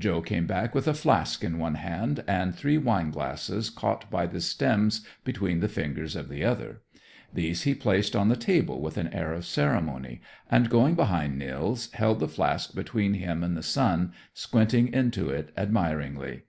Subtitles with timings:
[0.00, 4.26] Joe came back with a flask in one hand and three wine glasses caught by
[4.26, 6.82] the stems between the fingers of the other.
[7.32, 11.92] These he placed on the table with an air of ceremony, and, going behind Nils,
[11.92, 16.42] held the flask between him and the sun, squinting into it admiringly.